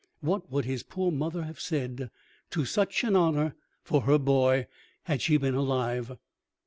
[0.21, 2.09] What would his poor mother have said
[2.49, 3.53] to such an honor
[3.83, 4.65] for her boy,
[5.03, 6.17] had she been alive!